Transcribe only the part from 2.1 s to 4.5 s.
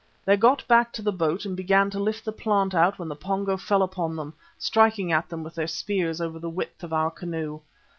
the plant out when the Pongo fell upon them,